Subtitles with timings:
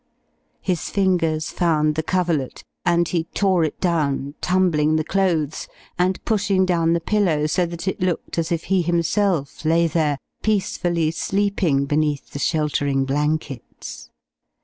[0.61, 6.65] His fingers found the coverlet and he tore it down, tumbling the clothes and pushing
[6.65, 11.85] down the pillow so that it looked as if he himself lay there, peacefully sleeping
[11.85, 14.09] beneath the sheltering blankets....